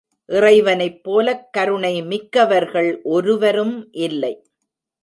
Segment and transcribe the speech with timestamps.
[0.29, 3.75] இறைவனைப் போலக் கருணை மிக்கவர்கள் ஒருவரும்
[3.99, 4.33] இல்லை.